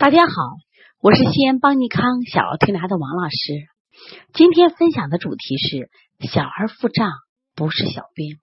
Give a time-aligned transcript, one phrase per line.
[0.00, 0.32] 大家好，
[1.02, 3.68] 我是西安邦尼康小儿推拿的王老师。
[4.32, 5.90] 今天分享的主题是
[6.26, 7.12] 小儿腹胀
[7.54, 8.38] 不是小病。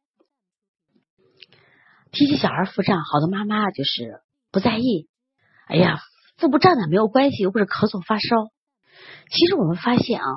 [2.11, 5.07] 提起小儿腹胀，好多妈妈就是不在意。
[5.65, 5.97] 哎呀，
[6.37, 8.27] 腹部胀的没有关系，又不是咳嗽发烧。
[9.31, 10.27] 其实我们发现啊，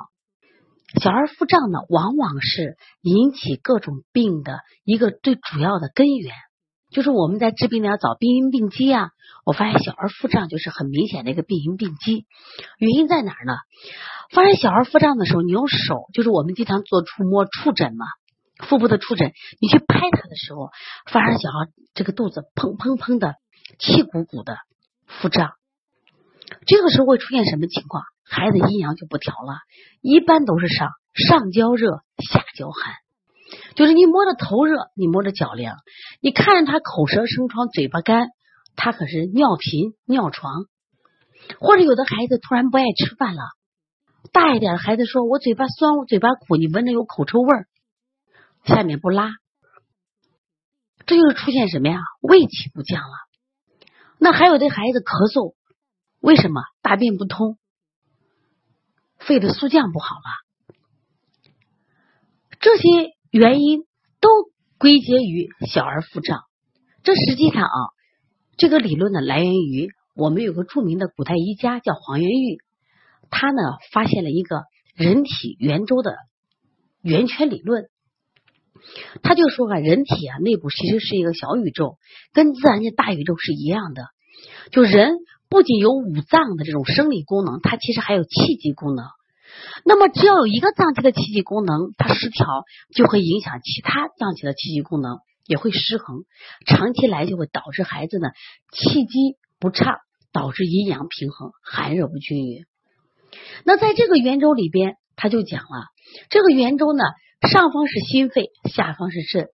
[1.03, 6.33] 小儿腹胀呢，往往是引起各种病的一个最主要的根源。
[6.91, 9.09] 就是我们在治病呢要找病因病机啊，
[9.45, 12.25] 我发现小儿腹胀就是很明显的一个病因病机。
[12.77, 13.53] 原因在哪儿呢？
[14.31, 18.05] 发生小儿腹胀的时候，你用手，就是我们经常做触摸触诊嘛，
[18.59, 20.69] 腹部的触诊，你去拍它的时候，
[21.11, 23.35] 发生小孩这个肚子砰砰砰的
[23.79, 24.57] 气鼓鼓的
[25.07, 25.51] 腹胀，
[26.65, 28.03] 这个时候会出现什么情况？
[28.23, 29.59] 孩子阴阳就不调了，
[30.01, 32.95] 一般都是上上焦热，下焦寒。
[33.75, 35.77] 就是你摸着头热，你摸着脚凉，
[36.19, 38.27] 你看着他口舌生疮，嘴巴干，
[38.75, 40.65] 他可是尿频尿床，
[41.59, 43.41] 或者有的孩子突然不爱吃饭了，
[44.33, 47.67] 大一点的孩子说我嘴巴酸，我嘴巴苦，你闻着有口臭味儿，
[48.65, 49.31] 下面不拉，
[51.05, 51.99] 这就是出现什么呀？
[52.21, 53.15] 胃气不降了。
[54.19, 55.55] 那还有的孩子咳嗽，
[56.19, 57.57] 为什么大便不通？
[59.17, 60.75] 肺的肃降不好了，
[62.59, 63.13] 这些。
[63.31, 63.83] 原因
[64.19, 64.29] 都
[64.77, 66.41] 归结于小儿腹胀，
[67.01, 67.77] 这实际上啊，
[68.57, 72.57] 这个理论呢来源于我们有个著名的古代医家叫黄元玉，
[73.29, 73.61] 他呢
[73.93, 76.13] 发现了一个人体圆周的
[77.01, 77.85] 圆圈理论，
[79.23, 81.97] 他就说啊，人体啊内部其实是一个小宇宙，
[82.33, 84.07] 跟自然界大宇宙是一样的，
[84.71, 85.13] 就人
[85.47, 89.05] 不仅有五脏的这种生理功能，它其实还有气机功能。
[89.83, 92.63] 那么，只要有一个脏器的气机功能它失调，
[92.95, 96.23] 就会影响其他脏器的气机功能，也会失衡。
[96.65, 98.29] 长期来就会导致孩子呢
[98.71, 99.97] 气机不畅，
[100.31, 102.65] 导致阴阳平衡、寒热不均匀。
[103.63, 105.87] 那在这个圆周里边，他就讲了，
[106.29, 107.03] 这个圆周呢，
[107.49, 109.47] 上方是心肺，下方是肾，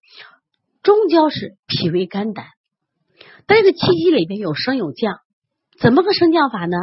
[0.83, 2.45] 中焦是脾胃肝胆。
[3.45, 5.19] 但这个气机里边有升有降，
[5.79, 6.77] 怎么个升降法呢？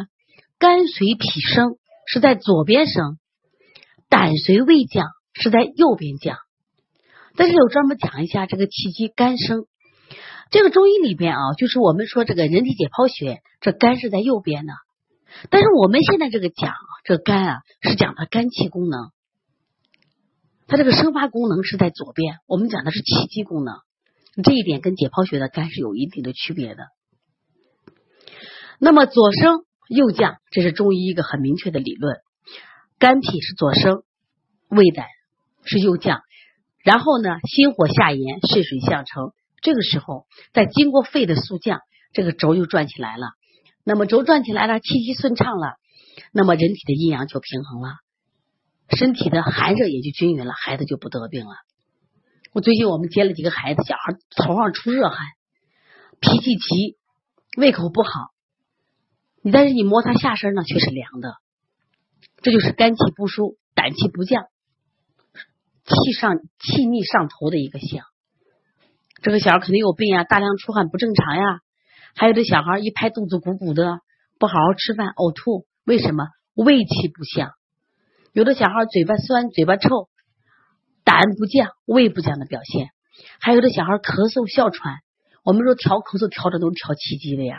[0.59, 1.77] 肝随脾升。
[2.07, 3.19] 是在左边升，
[4.09, 6.39] 胆随胃降，是在右边降。
[7.37, 9.67] 但是有专门讲一下这个气机肝升。
[10.51, 14.73] 这个中医里边啊，就是我们说这个人体解剖学，这肝是在右边的。
[15.51, 19.11] 但是我们现在这个讲这肝啊，是讲它肝气功能，
[20.69, 22.37] 它这个生发功能是在左边。
[22.47, 23.75] 我们讲的是气机功能，
[24.45, 26.85] 这一点跟解剖学的肝是有一定的区别的。
[28.79, 29.65] 那么左升。
[29.89, 32.19] 右降，这是中医一个很明确的理论。
[32.99, 34.03] 肝脾是左升，
[34.69, 35.07] 胃胆
[35.65, 36.23] 是右降。
[36.83, 39.33] 然后呢，心火下炎，肾水相成。
[39.63, 41.81] 这个时候，再经过肺的速降，
[42.13, 43.29] 这个轴就转起来了。
[43.83, 45.77] 那么轴转起来了，气机顺畅了，
[46.33, 47.89] 那么人体的阴阳就平衡了，
[48.97, 51.55] 身体的寒热也就均匀了，孩子就不得病了。
[52.53, 55.19] 我最近我们接了几个孩子，小孩头上出热汗，
[56.21, 56.97] 脾气急，
[57.57, 58.11] 胃口不好。
[59.45, 61.35] 你但是你摸他下身呢，却是凉的，
[62.41, 64.47] 这就是肝气不舒、胆气不降、
[65.85, 68.07] 气上气逆上头的一个象。
[69.23, 71.61] 这个小孩肯定有病啊，大量出汗不正常呀。
[72.17, 73.99] 还有的小孩一拍肚子鼓鼓的，
[74.39, 76.25] 不好好吃饭，呕吐，为什么？
[76.55, 77.51] 胃气不降。
[78.33, 80.09] 有的小孩嘴巴酸、嘴巴臭，
[81.05, 82.89] 胆不降、胃不降的表现。
[83.41, 85.01] 还有的小孩咳嗽、哮喘，
[85.45, 87.59] 我们说调咳嗽调的都是调气机的呀。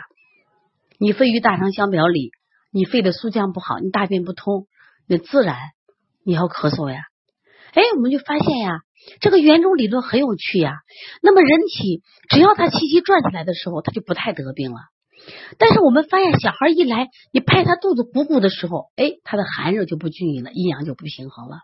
[0.98, 2.30] 你肺与大肠相表里，
[2.72, 4.66] 你肺的肃降不好，你大便不通，
[5.06, 5.56] 那自然
[6.24, 7.02] 你要咳嗽呀。
[7.72, 8.80] 哎，我们就发现呀，
[9.20, 10.72] 这个圆周理论很有趣呀。
[11.22, 14.78] 那么人体只要他气息转起来的时候，他就不太得病了。
[15.58, 21.58] 但是我们发现小孩一来，你拍他肚子鼓鼓的时候，哎，他的寒热就不均匀了，阴阳就不平衡了。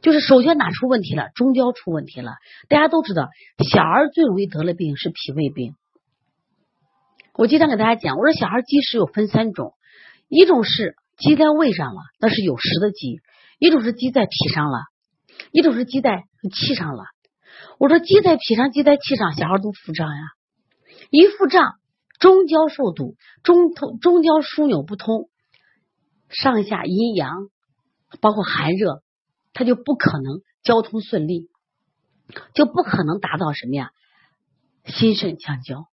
[0.00, 1.28] 就是首先哪出问题了？
[1.34, 2.32] 中焦出问题了。
[2.68, 3.28] 大家都知道，
[3.70, 5.74] 小儿最容易得了病是脾胃病。
[7.38, 9.74] 我经常给大家讲，我说小孩积食有分三种，
[10.28, 13.20] 一种是积在胃上了，那是有食的积；
[13.58, 14.78] 一种是积在脾上了，
[15.52, 17.04] 一种是积在气上了。
[17.78, 20.22] 我说积在脾上、积在气上，小孩都腹胀呀。
[21.10, 21.74] 一腹胀，
[22.18, 25.28] 中焦受堵，中通中焦枢纽不通，
[26.30, 27.48] 上下阴阳
[28.22, 29.02] 包括寒热，
[29.52, 31.50] 它就不可能交通顺利，
[32.54, 33.90] 就不可能达到什么呀？
[34.86, 35.86] 心肾相交。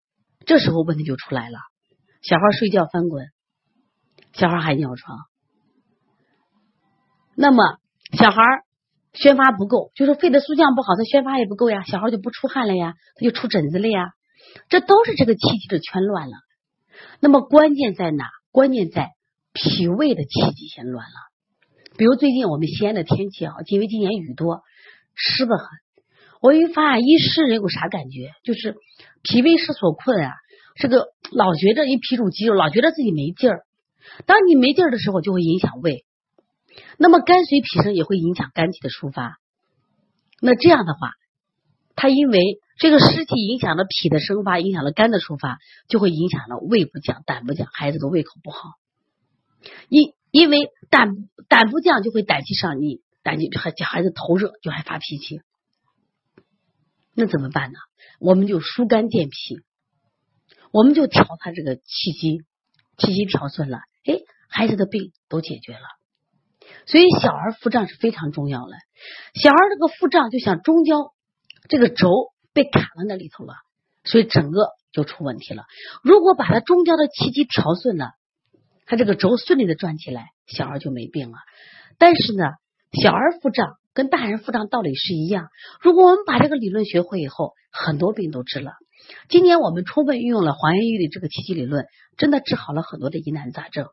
[0.46, 1.58] 这时候问题就出来了，
[2.22, 3.26] 小孩睡觉翻滚，
[4.32, 5.18] 小孩还尿床，
[7.34, 7.78] 那么
[8.18, 8.42] 小孩
[9.12, 14.12] 宣发不够，就是肺的肃降不好，他宣发也不够呀，小孩就不出汗了呀，他就出疹子了呀，
[14.68, 16.34] 这都是这个气机的圈乱了。
[17.20, 18.28] 那么关键在哪？
[18.50, 19.10] 关键在
[19.52, 21.16] 脾胃的气机先乱了。
[21.96, 24.62] 比如最近我们西安的天气啊，因为今年雨多，
[25.14, 25.66] 湿的很。
[26.42, 28.32] 我一发现一湿人有啥感觉？
[28.42, 28.74] 就是
[29.22, 30.32] 脾胃湿所困啊，
[30.74, 33.62] 这个老觉着一脾主肌肉，老觉得自己没劲儿。
[34.26, 36.04] 当你没劲儿的时候，就会影响胃。
[36.98, 39.38] 那么肝水脾升也会影响肝气的抒发。
[40.40, 41.12] 那这样的话，
[41.94, 45.58] 它因为这个湿气影响了脾的生发，影响了肝的抒发，
[45.88, 48.58] 就会影响了胃不降、胆不降，孩子的胃口不好。
[49.88, 51.14] 因因为胆
[51.48, 55.40] 胆不降，就会胆气上逆，胆气孩孩子头热，就还发脾气。
[57.14, 57.78] 那怎么办呢？
[58.18, 59.60] 我们就疏肝健脾，
[60.70, 62.42] 我们就调他这个气机，
[62.96, 64.14] 气机调顺了，哎，
[64.48, 65.80] 孩子的病都解决了。
[66.86, 68.72] 所以小儿腹胀是非常重要的。
[69.34, 71.12] 小儿这个腹胀就像中焦
[71.68, 72.08] 这个轴
[72.52, 73.54] 被卡在那里头了，
[74.04, 75.64] 所以整个就出问题了。
[76.02, 78.12] 如果把他中焦的气机调顺了，
[78.86, 81.36] 他这个轴顺利的转起来，小儿就没病了。
[81.98, 82.44] 但是呢，
[83.02, 85.48] 小儿腹胀跟大人腹胀道理是一样。
[85.80, 88.72] 如果我们把这个理论学会以后，很多病都治了。
[89.28, 91.86] 今年我们充分运用了黄元玉的这个气机理论，
[92.16, 93.88] 真的治好了很多的疑难杂症。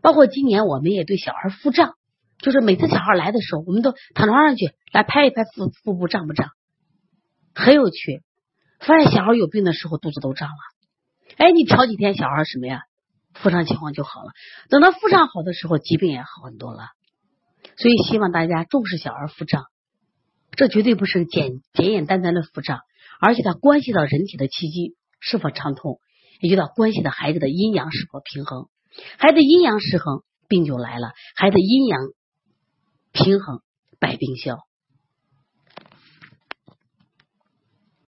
[0.00, 1.94] 包括今年我们也对小孩腹胀，
[2.38, 6.50] 就是每次小孩来的时候，我们都躺床上去来拍一拍腹腹部胀不胀，
[7.54, 8.22] 很有趣。
[8.80, 10.56] 发现小孩有病的时候肚子都胀了，
[11.36, 12.82] 哎，你调几天小孩什么呀？
[13.34, 14.30] 腹胀情况就好了。
[14.68, 16.88] 等到腹胀好的时候，疾病也好很多了。
[17.76, 19.64] 所以希望大家重视小儿腹胀，
[20.52, 22.80] 这绝对不是简简简单单的腹胀，
[23.20, 25.98] 而且它关系到人体的气机是否畅通，
[26.40, 28.68] 也就到关系到孩子的阴阳是否平衡。
[29.18, 32.00] 孩子阴阳失衡，病就来了；孩子阴阳
[33.12, 33.60] 平衡，
[33.98, 34.58] 百病消。